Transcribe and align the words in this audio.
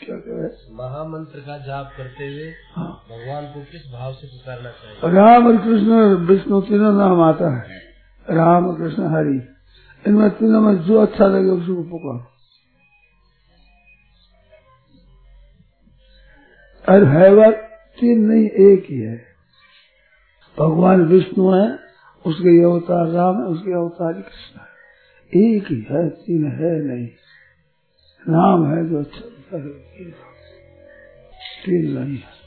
क्या 0.00 0.14
महामंत्र 0.72 1.40
का 1.40 1.58
जाप 1.58 1.92
करते 1.96 2.24
हुए 2.24 2.52
हाँ 2.76 3.06
भगवान 3.10 3.44
को 3.44 3.60
किस 3.60 3.82
भाव 3.92 4.12
से 4.12 4.26
पुकारना 4.26 4.70
चाहिए? 4.70 5.14
राम 5.14 5.46
और 5.46 5.56
कृष्ण 5.56 6.14
विष्णु 6.26 6.60
तीनों 6.60 6.92
नाम 6.92 7.20
आता 7.20 7.56
है। 7.56 7.78
राम 8.30 8.76
कृष्ण 8.76 9.02
हरि। 9.02 9.48
इनमें 10.06 10.30
तीनों 10.30 10.60
में 10.60 10.76
जो 10.76 11.00
अच्छा 11.00 11.26
लगे 11.26 11.48
उसको 11.48 11.82
पुकारो। 11.82 12.30
और 16.92 17.04
है 17.04 17.34
वह 17.34 17.50
तीन 18.00 18.20
नहीं 18.20 18.44
एक 18.44 18.86
ही 18.90 18.98
है। 18.98 19.16
भगवान 20.58 21.02
विष्णु 21.02 21.50
है 21.50 21.78
उसके 22.26 22.58
ये 22.58 22.64
अवतार 22.64 23.06
राम 23.06 23.36
है 23.36 23.44
उसके 23.44 23.72
अवतार 23.72 24.12
कृष्ण 24.12 24.60
है। 24.60 25.54
एक 25.54 25.64
ही 25.70 25.86
है 25.90 26.08
तीन 26.08 26.46
है 26.46 26.82
नहीं। 26.82 27.08
नाम 28.28 28.66
है 28.66 28.88
जो 28.88 29.00
अच्छा 29.00 29.33
नहीं 31.88 32.16
है 32.18 32.43